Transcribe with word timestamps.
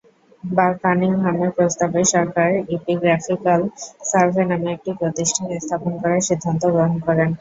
কানিংহামের 0.81 1.51
প্রস্তাবে 1.57 2.01
সরকার 2.13 2.47
epigraphical 2.75 3.61
survey 4.09 4.43
নামে 4.49 4.69
একটি 4.73 4.91
প্রতিষ্ঠান 4.99 5.45
স্থাপন 5.59 5.93
করার 6.01 6.25
সিদ্ধান্ত 6.29 6.63
গ্রহণ 6.73 6.95
করেন। 7.05 7.29